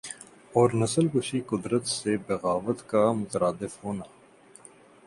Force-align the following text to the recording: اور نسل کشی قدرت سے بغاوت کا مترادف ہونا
اور 0.53 0.69
نسل 0.73 1.07
کشی 1.07 1.41
قدرت 1.41 1.87
سے 1.87 2.17
بغاوت 2.27 2.89
کا 2.89 3.11
مترادف 3.11 3.83
ہونا 3.83 4.03